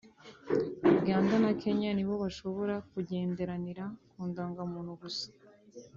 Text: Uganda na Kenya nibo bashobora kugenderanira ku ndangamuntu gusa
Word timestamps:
Uganda 0.99 1.35
na 1.43 1.51
Kenya 1.61 1.89
nibo 1.93 2.15
bashobora 2.23 2.75
kugenderanira 2.91 3.83
ku 4.09 4.19
ndangamuntu 4.29 4.91
gusa 5.01 5.27